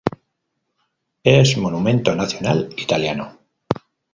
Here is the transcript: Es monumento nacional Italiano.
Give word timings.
Es 1.23 1.57
monumento 1.57 2.15
nacional 2.15 2.73
Italiano. 2.75 3.37